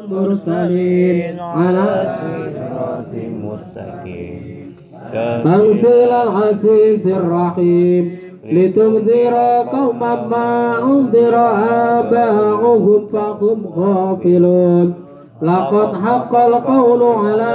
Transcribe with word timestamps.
المرسلين 0.00 1.40
على 1.40 2.16
صراط 2.18 3.14
مستقيم 3.30 4.76
تنزيل 5.44 6.10
العزيز 6.10 7.08
الرحيم 7.08 8.16
لتنذر 8.44 9.32
قوما 9.72 10.14
ما 10.28 10.82
أنذر 10.82 11.34
آباؤهم 11.98 13.06
فهم 13.12 13.64
غافلون 13.76 14.94
لقد 15.42 15.94
حق 15.96 16.34
القول 16.36 17.02
على 17.02 17.52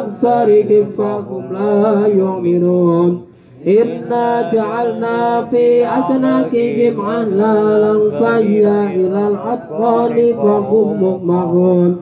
أبصارهم 0.00 0.84
فهم 0.98 1.52
لا 1.52 2.06
يؤمنون 2.06 3.29
إنا 3.68 4.50
جعلنا 4.52 5.44
في 5.50 5.86
أكناكهم 5.86 7.00
أغلالا 7.06 8.10
فهي 8.20 8.66
إلى 8.86 9.28
الأطفال 9.28 10.34
فهم 10.34 10.96
مؤمنون 10.96 11.96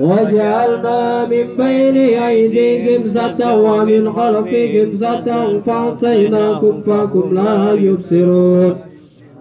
وجعلنا 0.00 1.24
من 1.24 1.44
بين 1.58 1.96
أيديهم 1.96 3.06
سدا 3.06 3.52
ومن 3.54 4.12
خلفهم 4.12 4.94
سدا 4.94 5.60
فعصيناكم 5.66 6.80
فهم 6.86 7.34
لا 7.34 7.72
يبصرون 7.72 8.74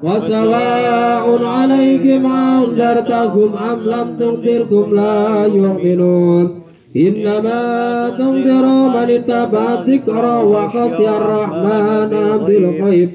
وسواء 0.04 1.45
عليكم 1.45 2.26
أنذرتكم 2.31 3.52
أم 3.71 3.79
لم 3.84 4.18
تنذركم 4.20 4.95
لا 4.95 5.45
يؤمنون 5.45 6.59
إنما 6.98 8.09
تنذر 8.20 8.66
من 8.66 9.09
اتبع 9.16 9.59
الذكر 9.79 10.43
وخشي 10.45 11.09
الرحمن 11.09 12.09
بالغيب 12.48 13.09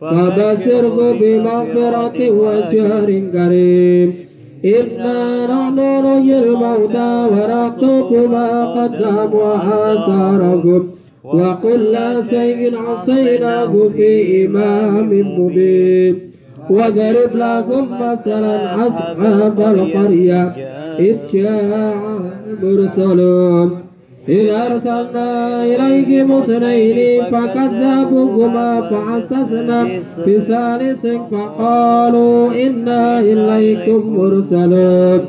فبشره 0.00 1.12
بمغفرة 1.20 2.30
وجهر 2.30 3.04
كريم 3.32 4.14
إنا 4.64 5.46
نحن 5.46 5.78
نحيي 6.04 6.38
الموتى 6.38 7.26
ونكتب 7.32 8.30
ما 8.30 8.72
قدموا 8.82 9.42
وآثاركم 9.42 10.86
وكل 11.24 11.96
شيء 12.30 12.78
عصيناه 12.78 13.88
في 13.96 14.46
إمام 14.46 15.10
مبين 15.40 16.18
وضرب 16.70 17.30
لكم 17.34 17.86
مثلا 18.00 18.86
أصحاب 18.86 19.60
القرية 19.60 20.42
إذ 20.98 21.16
مرسلون 22.62 23.70
إذ 24.28 24.48
أرسلنا 24.48 25.64
إليهم 25.64 26.32
اثنين 26.32 27.22
فكذبوهما 27.32 28.80
فعسسنا 28.90 29.88
بثالث 30.26 31.06
فقالوا 31.06 32.66
إنا 32.66 33.20
إليكم 33.20 34.16
مرسلون 34.16 35.20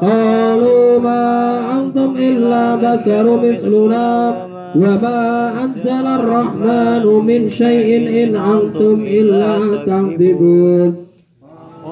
قالوا 0.00 0.98
ما 0.98 1.60
أنتم 1.80 2.14
إلا 2.18 2.76
بشر 2.76 3.46
مثلنا 3.50 4.34
وما 4.76 5.52
أنزل 5.64 6.06
الرحمن 6.06 7.06
من 7.26 7.50
شيء 7.50 8.24
إن 8.28 8.36
أنتم 8.36 9.04
إلا 9.08 9.58
تكذبون 9.82 11.09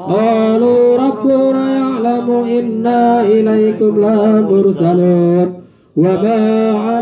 Qalu 0.07 0.77
rabbuna 0.95 1.65
ya'lamu 1.75 2.47
inna 2.47 3.27
ilaikum 3.27 3.99
la 3.99 4.39
mursalun 4.47 5.67
Wa 5.99 6.15
ma 6.23 6.39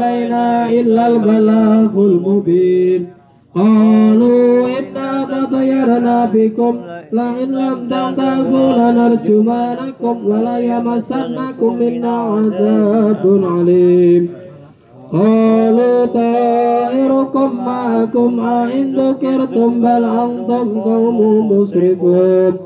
alayna 0.01 0.73
illa 0.73 1.13
al-balaghul 1.13 2.17
mubin 2.25 3.13
Qalu 3.53 4.39
inna 4.81 5.29
tatayarana 5.29 6.33
bikum 6.33 6.81
La 7.13 7.37
in 7.39 7.53
lam 7.53 7.85
tatagu 7.87 8.63
lanarjumanakum 8.81 10.17
Wa 10.27 10.37
la 10.41 10.57
yamasannakum 10.57 11.77
minna 11.77 12.41
azabun 12.49 13.43
alim 13.47 14.23
Qalu 15.13 15.93
ta'irukum 16.17 17.51
ma'akum 17.61 18.33
A'indukirtum 18.43 19.73
bal'antum 19.85 20.67
kawmu 20.81 21.45
musrifun 21.47 22.66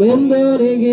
من 0.00 0.28
دوره 0.28 0.84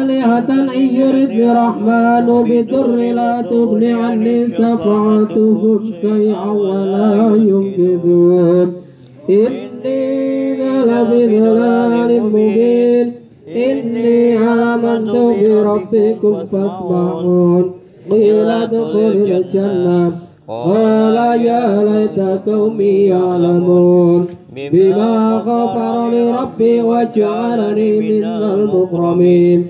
آلهة 0.00 0.48
إن 0.76 0.82
يرد 1.00 1.32
الرحمن 1.50 2.26
بدر 2.48 2.86
لا 2.96 3.42
تغن 3.42 3.84
عني 3.84 4.48
شفاعتهم 4.48 5.90
شيئا 6.02 6.50
ولا 6.50 7.12
ينقذون 7.50 8.72
إني 9.30 10.54
لفي 10.88 11.40
ضلال 11.40 12.22
مبين 12.22 13.12
إني 13.56 14.36
آمنت 14.38 15.10
بربكم 15.40 16.34
فاسمعون 16.44 17.64
قيل 18.10 18.48
ادخل 18.62 19.14
الجنة 19.28 20.12
قال 20.48 21.16
يا 21.46 21.62
ليت 21.88 22.20
قومي 22.46 22.94
يعلمون 23.06 24.26
بما 24.56 25.42
غفر 25.46 26.10
لربي 26.10 26.80
وجعلني 26.80 27.98
من 28.00 28.24
المكرمين 28.24 29.66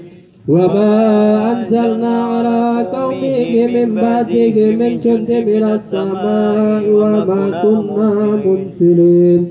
وما 0.49 1.53
أنزلنا 1.53 2.23
على 2.23 2.87
قومه 2.93 3.67
من 3.67 3.95
بعده 3.95 4.55
من 4.77 5.01
جند 5.01 5.33
من 5.47 5.63
السماء 5.63 6.85
وما 6.91 7.51
كنا 7.63 8.41
منزلين 8.47 9.47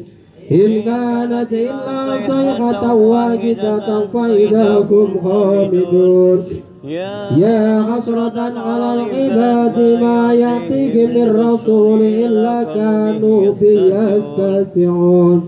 إن 0.51 0.81
كانت 0.83 1.53
إلا 1.53 2.17
صيحة 2.27 2.93
واحدة 2.93 4.05
فإذا 4.13 4.69
هم 4.91 5.07
خامدون 5.23 6.43
يا 6.83 7.83
حسرة 7.83 8.39
على 8.39 8.93
العباد 8.93 9.99
ما 10.01 10.33
يأتيهم 10.33 11.09
من 11.27 11.35
رسول 11.39 12.01
إلا 12.01 12.63
كانوا 12.63 13.53
في 13.53 13.75
يستسعون 13.89 15.45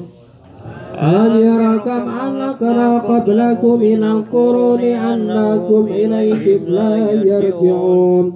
أن 0.96 1.32
يرى 1.36 1.80
كم 1.80 1.92
أهلكنا 2.10 2.98
قبلكم 3.00 3.80
من 3.80 4.04
القرون 4.04 4.80
أنكم 4.80 5.86
إليهم 5.88 6.62
لا 6.68 7.12
يرجعون 7.12 8.34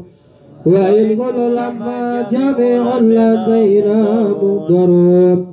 وإن 0.65 1.15
كل 1.17 1.55
لما 1.55 2.25
جميع 2.31 2.97
لدينا 2.99 4.23
مقدرون 4.43 5.48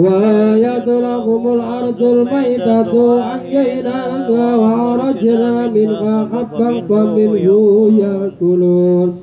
ويطلقهم 0.00 1.52
الأرض 1.54 2.02
الميتة 2.02 3.20
أحييناها 3.20 4.56
وعرجنا 4.56 5.66
منها 5.68 6.28
حبا 6.32 6.80
فمنه 6.80 7.90
يأكلون 7.98 9.14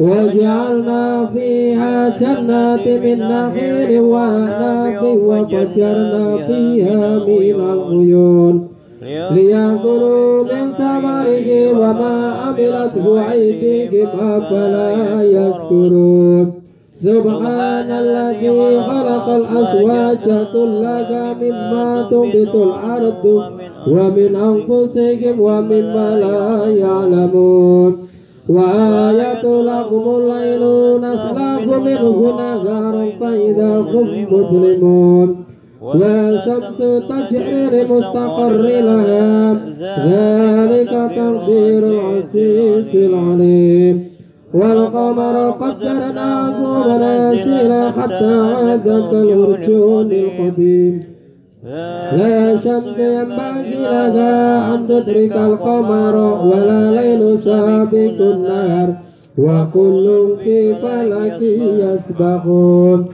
وجعلنا 0.00 1.26
فيها 1.26 2.16
جنات 2.18 2.88
من 2.88 3.18
نخيل 3.18 4.00
وأعناب 4.00 5.02
وفجرنا 5.06 6.36
فيها 6.46 7.18
من 7.18 7.54
العيون 7.60 8.68
ليأكلوا 9.34 10.42
من 10.44 10.72
ثمره 10.72 11.70
وما 11.78 12.34
عملته 12.44 13.32
أيديهم 13.32 14.08
أفلا 14.20 15.22
يشكرون 15.22 16.61
Subhanallah 17.02 17.98
lagi, 18.30 18.46
harapan 18.78 19.42
aswaja 19.42 20.38
tullaga 20.54 21.34
bimbah 21.34 22.06
tungditul 22.06 22.70
arutuh 22.78 23.58
wamin 23.90 24.30
wamin 25.34 25.84
malayalamun. 25.90 28.06
Wahaya 28.46 29.34
tullago 29.42 29.98
mulai 30.02 30.54
lunas, 30.62 31.26
lagu 31.34 31.74
lindungunagaran 31.82 33.10
faida 33.18 33.82
humbud 33.82 34.48
limun. 34.62 35.28
Lain 35.82 36.34
satu 36.46 37.02
tajak 37.10 37.46
ere 37.66 37.82
mustakar 37.82 38.54
rileham, 38.62 39.58
relikatan 39.74 41.34
biru 41.50 42.22
والقمر 44.54 45.50
قدرناه 45.50 46.52
منازل 46.88 47.72
حتى 48.00 48.40
عاد 48.54 49.04
كالعرجون 49.10 50.12
القديم 50.12 51.02
لا 52.18 52.56
شمس 52.56 52.84
ينبغي 52.98 53.74
لها 53.82 54.74
أن 54.74 54.86
تدرك 54.88 55.36
القمر 55.36 56.16
ولا 56.16 57.00
ليل 57.00 57.38
سابق 57.38 58.20
النهر 58.20 58.94
وكل 59.38 60.34
في 60.44 60.74
فلك 60.74 61.42
يسبحون 61.86 63.06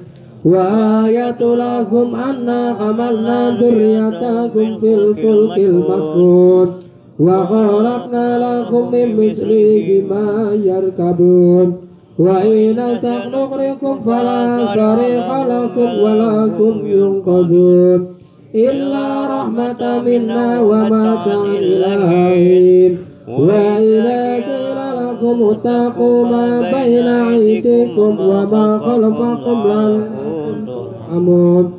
وآية 0.45 1.41
لهم 1.41 2.15
أنا 2.15 2.75
حملنا 2.75 3.51
ذريتكم 3.51 4.79
في 4.81 4.95
الفلك 4.95 5.59
المسكون 5.59 6.88
wa 7.19 7.43
khalaqna 7.51 8.39
lakum 8.39 8.91
min 8.95 9.19
mislihi 9.19 10.07
ma 10.09 10.55
yarkabun 10.55 11.91
wa 12.17 12.39
in 12.47 12.79
asaqnukrikum 12.79 14.07
fala 14.07 14.63
lakum 15.51 15.91
wa 15.99 16.13
lakum 16.15 16.75
illa 18.55 19.07
rahmatan 19.35 19.97
minna 20.07 20.63
wa 20.63 20.87
matan 20.89 21.43
ilahin 21.59 22.93
wa 23.27 23.51
ila 23.83 24.23
kila 24.47 24.87
lakum 25.03 25.37
utaqu 25.43 26.11
ma 26.23 26.47
bayna 26.71 27.35
wa 27.35 28.41
ma 28.47 28.65
khalafakum 28.79 29.59
lakum 29.67 30.55
amun 31.11 31.78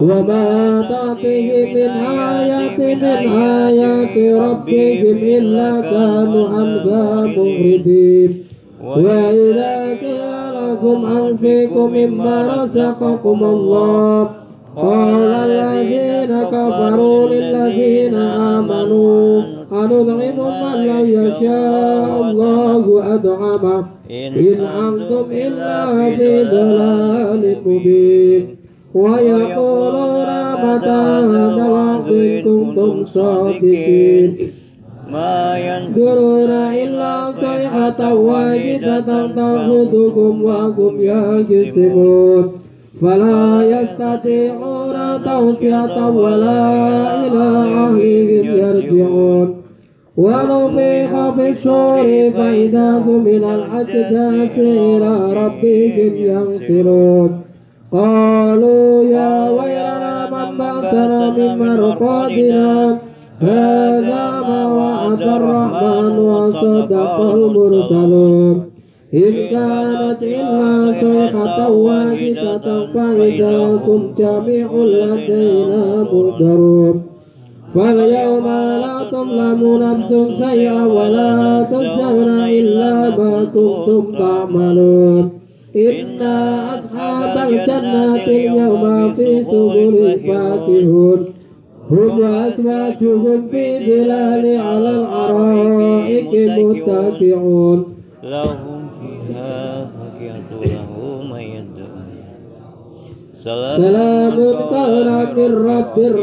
wa 0.00 0.20
ma 0.28 0.84
ta'tihi 0.88 1.72
min 1.72 1.88
hayati 1.88 2.92
min 3.00 3.28
hayati 3.32 4.28
rabbihim 4.36 5.18
illa 5.24 5.80
kanu 5.80 6.52
amza 6.52 7.32
muhridin 7.32 8.44
wa 8.76 9.00
ila 9.32 9.96
kialakum 9.96 11.00
anfikum 11.00 11.96
imma 11.96 12.36
rasakakum 12.44 13.40
Allah 13.40 14.44
Qala 14.76 15.48
alladhina 15.48 16.52
kafaru 16.52 17.32
lilladhina 17.32 18.60
amanu 18.60 19.40
Anudhimu 19.72 20.44
man 20.44 20.78
la 20.84 21.00
yasha'allahu 21.00 23.00
ad'ama 23.00 23.96
In 24.12 24.60
antum 24.60 25.32
illa 25.32 25.96
fi 26.12 26.44
dalalikubim 26.44 28.55
Wahyakola 28.96 30.04
rabata 30.24 31.20
dalam 31.20 32.08
kungkung 32.40 33.04
sodikin 33.04 34.56
Mayan 35.12 35.92
Gurura 35.92 36.72
illa 36.72 37.28
sayhata 37.36 38.16
wajid 38.16 38.80
datang 38.80 39.36
tahudukum 39.36 40.40
wakum 40.40 40.96
ya 40.96 41.44
kisimun 41.44 42.56
Fala 42.96 43.60
yastati 43.68 44.48
ura 44.56 45.20
tausiyata 45.20 46.08
wala 46.08 46.64
ila 47.28 47.48
ahlihim 47.92 48.48
yarji'un 48.48 49.48
Walau 50.16 50.72
fi 50.72 51.04
khafi 51.04 51.52
syuri 51.60 52.32
faidahu 52.32 53.20
minal 53.20 53.60
ajda 53.76 54.48
sira 54.48 55.16
rabbihim 55.28 56.12
yang 56.16 56.50
sirun 56.64 57.44
Alu 57.86 59.06
ya 59.14 59.46
wa 59.54 59.62
ya 59.70 59.86
Inna 85.76 86.80
ashabal 86.80 87.52
jannati 87.68 88.48
yawma 88.48 89.12
fi 89.12 89.44
subuli 89.44 90.24
fatihun 90.24 91.20
Hum 91.92 92.14
asrajuhum 92.16 93.52
fi 93.52 93.76
dilali 93.84 94.56
ala 94.56 94.94
al-ara'iki 95.04 96.48
mutafi'un 96.56 97.78
Lahum 98.24 98.88
fiha 99.04 99.58
hakiatu 99.92 100.64
lahum 100.64 101.28
ayyadu'un 101.36 102.24
Salamun 103.36 104.56
qawla 104.72 105.28
min 105.28 105.50
rabbir 105.60 106.14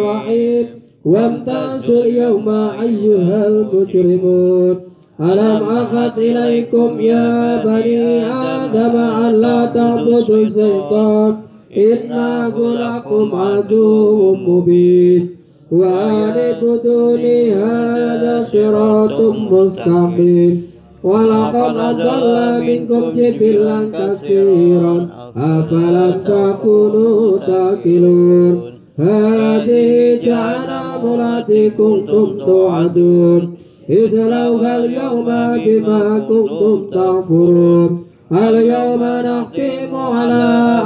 yawma 2.10 2.62
ayyuhal 2.82 3.58
mujrimun 3.70 4.90
ألم 5.24 5.62
أخذ 5.70 6.12
إليكم 6.18 7.00
يا 7.00 7.64
بني 7.66 8.24
آدم 8.31 8.96
ألا 9.25 9.66
تعبدوا 9.66 10.38
الشيطان 10.38 11.36
إنه 11.78 12.56
لكم 12.74 13.36
عدو 13.36 14.36
مبين 14.36 15.30
وأن 15.72 16.34
اعبدوني 16.38 17.54
هذا 17.54 18.48
صراط 18.54 19.22
مستقيم 19.52 20.62
ولقد 21.04 21.78
أضل 21.78 22.62
منكم 22.66 23.04
جبلا 23.16 23.80
كثيرا 23.94 25.08
أفلا 25.38 26.12
تكونوا 26.12 27.38
تاكلون 27.38 28.62
هذه 29.00 30.20
جعل 30.24 30.58
مراتكم 31.04 31.74
كنتم 31.78 32.38
توعدون 32.46 33.53
اصلوها 33.90 34.78
اليوم 34.78 35.26
بما 35.66 36.20
كنتم 36.30 36.86
تغفرون 36.92 38.04
اليوم 38.32 39.04
نحكم 39.04 39.96
على 39.96 40.44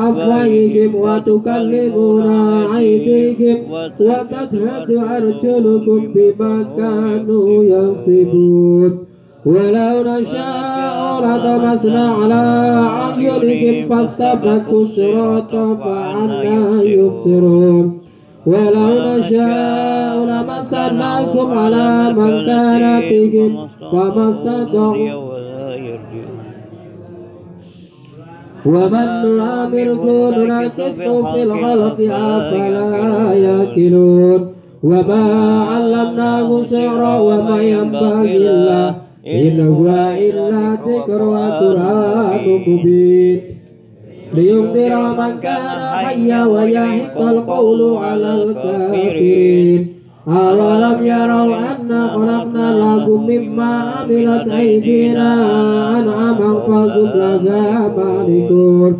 أفواههم 0.09 0.95
وتكلمنا 0.95 2.77
أيديهم 2.77 3.57
وتشهد 3.99 4.89
أرجلكم 5.15 6.07
بما 6.15 6.65
كانوا 6.77 7.49
ينصبون 7.63 8.97
ولو 9.45 10.03
نشاء 10.05 11.21
لطمسنا 11.23 12.09
على 12.09 12.69
أعينهم 12.79 13.85
فاستبقوا 13.89 14.81
الصراط 14.81 15.51
فأنا 15.51 16.83
يبصرون 16.83 18.06
ولو 18.47 19.17
نشاء 19.17 20.15
لمسناكم 20.25 21.51
على 21.51 22.13
مكانتهم 22.17 23.67
فما 23.91 24.29
استطاعوا 24.29 25.37
ومن 28.65 29.37
نعمركم 29.37 30.31
ننقصه 30.41 31.33
في 31.33 31.43
الخلق 31.43 32.01
أفلا 32.13 33.33
يأكلون 33.33 34.47
وما 34.83 35.63
علمناه 35.63 36.63
شعرا 36.71 37.19
وما 37.19 37.61
ينبغي 37.61 38.37
له 38.37 38.89
إن 39.27 39.67
هو 39.73 39.85
إلا 40.17 40.71
ذكر 40.73 41.23
وقرآن 41.23 42.39
مبين 42.67 43.41
لينذر 44.37 45.09
من 45.17 45.39
كان 45.43 45.79
حيا 45.93 46.45
ويحق 46.45 47.21
القول 47.21 47.97
على 47.97 48.43
الكافرين 48.43 49.87
أولم 50.27 50.97
يروا 51.05 51.55
أنا 51.55 52.07
خلقنا 52.07 52.97
لكم 52.97 53.25
مما 53.27 53.81
عملت 53.81 54.47
أيدينا 54.47 55.33
أنعما 55.99 56.59
فكم 56.63 56.85
لها 57.17 57.77
مالكون 57.95 58.97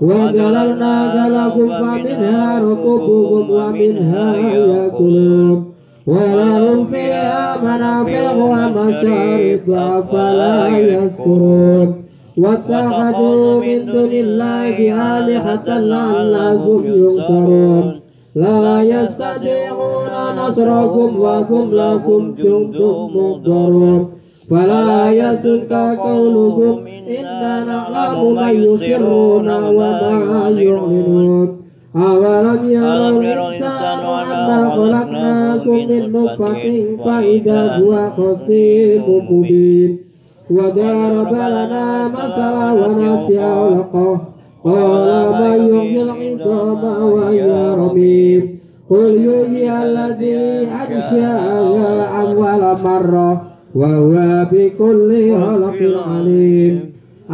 وجعلنا 0.00 1.28
لكم 1.46 1.68
فمنها 1.68 2.58
ركوبكم 2.58 3.50
ومنها 3.50 4.36
يأكلون 4.36 5.64
ولهم 6.06 6.86
فيها 6.86 7.56
منافع 7.62 8.32
ومشارب 8.44 9.60
أفلا 9.68 10.78
يشكرون 10.78 11.95
واتخذوا 12.36 13.60
من 13.60 13.84
دون 13.86 14.12
الله 14.12 14.76
آلهة 15.18 15.78
لعلهم 15.78 16.84
ينصرون 16.86 18.00
لا 18.36 18.82
يستطيعون 18.82 20.08
نصركم 20.38 21.20
وهم 21.20 21.74
لكم 21.74 22.34
جند 22.34 22.76
مضرون 23.14 24.08
فلا 24.50 25.12
يسنك 25.12 25.72
قولهم 25.98 26.84
إنا 27.18 27.64
نعلم 27.64 28.34
ما 28.34 28.50
يسرون 28.50 29.48
وما 29.50 30.22
يعلنون 30.30 31.56
أولم 31.96 32.64
يرى 32.70 33.08
الإنسان 33.08 33.98
أنا 33.98 34.70
خلقناكم 34.76 35.70
من 35.70 36.12
نطفة 36.12 36.86
فإذا 37.04 37.76
هو 37.76 38.10
خصيم 38.10 39.02
مبين 39.30 40.05
وضرب 40.50 41.32
لنا 41.34 42.04
مثلا 42.04 42.72
ونسي 42.72 43.38
خلقه 43.40 44.20
قال 44.64 45.32
من 45.40 45.74
يحيي 45.76 46.02
العظام 46.02 47.02
وهي 47.12 47.70
رميم 47.74 48.58
قل 48.90 49.24
يحيي 49.24 49.82
الذي 49.82 50.36
أنشأها 50.64 52.20
أول 52.20 52.74
مرة 52.84 53.42
وهو 53.74 54.46
بكل 54.52 55.34
خلق 55.40 56.02
عليم 56.08 56.80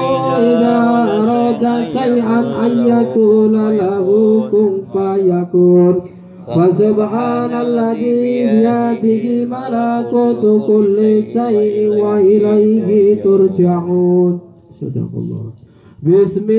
idha 0.51 0.77
arada 1.19 1.75
say'an 1.97 2.45
ayyakuna 2.67 3.65
lahukum 3.81 4.71
fayakun 4.95 5.97
فسبحان 6.57 7.53
الذي 7.53 8.65
بيده 8.65 9.25
ملكوت 9.55 10.43
كل 10.69 10.99
شيء 11.35 11.77
واليه 12.01 12.89
ترجعون 13.25 14.33
صدق 14.81 15.13
الله 15.21 15.47
بسم 16.07 16.49